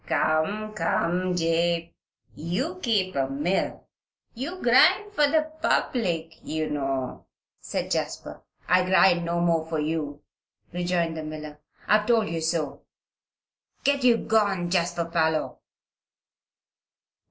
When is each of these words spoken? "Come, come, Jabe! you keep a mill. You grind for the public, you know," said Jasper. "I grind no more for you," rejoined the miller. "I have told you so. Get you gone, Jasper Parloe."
"Come, 0.07 0.73
come, 0.73 1.35
Jabe! 1.35 1.91
you 2.33 2.79
keep 2.81 3.15
a 3.15 3.27
mill. 3.29 3.85
You 4.33 4.59
grind 4.59 5.13
for 5.13 5.27
the 5.27 5.51
public, 5.61 6.39
you 6.43 6.71
know," 6.71 7.27
said 7.59 7.91
Jasper. 7.91 8.41
"I 8.67 8.83
grind 8.83 9.23
no 9.25 9.39
more 9.41 9.63
for 9.63 9.79
you," 9.79 10.23
rejoined 10.73 11.17
the 11.17 11.23
miller. 11.23 11.59
"I 11.87 11.99
have 11.99 12.07
told 12.07 12.29
you 12.29 12.41
so. 12.41 12.81
Get 13.83 14.03
you 14.03 14.17
gone, 14.17 14.71
Jasper 14.71 15.05
Parloe." 15.05 15.59